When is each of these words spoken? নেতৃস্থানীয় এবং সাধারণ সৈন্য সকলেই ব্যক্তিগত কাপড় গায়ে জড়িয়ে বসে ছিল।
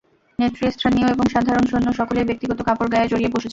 নেতৃস্থানীয় 0.39 1.07
এবং 1.07 1.25
সাধারণ 1.33 1.65
সৈন্য 1.65 1.89
সকলেই 1.99 2.27
ব্যক্তিগত 2.29 2.59
কাপড় 2.67 2.89
গায়ে 2.93 3.09
জড়িয়ে 3.11 3.33
বসে 3.33 3.41
ছিল। 3.41 3.49